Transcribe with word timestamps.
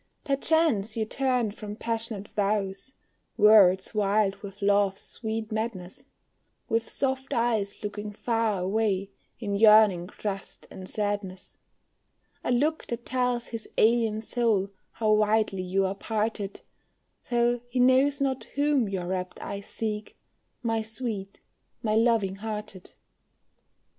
Perchance 0.23 0.97
you 0.97 1.05
turn 1.05 1.51
from 1.51 1.75
passionate 1.75 2.29
vows, 2.29 2.95
words 3.37 3.93
wild 3.93 4.35
with 4.37 4.63
love's 4.63 4.99
sweet 4.99 5.51
madness, 5.51 6.07
With 6.67 6.89
soft 6.89 7.33
eyes 7.35 7.83
looking 7.83 8.11
far 8.11 8.63
sway, 8.63 9.11
in 9.39 9.53
yearning 9.53 10.07
trust 10.07 10.65
and 10.71 10.89
sadness; 10.89 11.59
A 12.43 12.51
look 12.51 12.87
that 12.87 13.05
tells 13.05 13.49
his 13.49 13.69
alien 13.77 14.21
soul 14.21 14.69
how 14.93 15.11
widely 15.11 15.61
you 15.61 15.85
are 15.85 15.93
parted, 15.93 16.61
Though 17.29 17.59
he 17.69 17.79
knows 17.79 18.19
not 18.19 18.45
whom 18.55 18.89
your 18.89 19.05
rapt 19.05 19.39
eyes 19.39 19.67
seek, 19.67 20.17
my 20.63 20.81
sweet, 20.81 21.39
my 21.83 21.93
loving 21.93 22.37
hearted. 22.37 22.95